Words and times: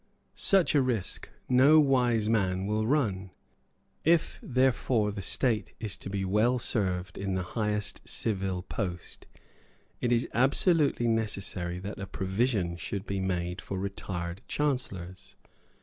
Such 0.33 0.73
a 0.73 0.81
risk 0.81 1.29
no 1.47 1.79
wise 1.79 2.27
man 2.27 2.65
will 2.65 2.87
run. 2.87 3.29
If, 4.03 4.39
therefore, 4.41 5.11
the 5.11 5.21
state 5.21 5.73
is 5.79 5.95
to 5.97 6.09
be 6.09 6.25
well 6.25 6.57
served 6.57 7.19
in 7.19 7.35
the 7.35 7.43
highest 7.43 8.01
civil 8.03 8.63
post, 8.63 9.27
it 9.99 10.11
is 10.11 10.27
absolutely 10.33 11.05
necessary 11.07 11.77
that 11.77 11.99
a 11.99 12.07
provision 12.07 12.77
should 12.77 13.05
be 13.05 13.19
made 13.19 13.61
for 13.61 13.77
retired 13.77 14.41
Chancellors. 14.47 15.35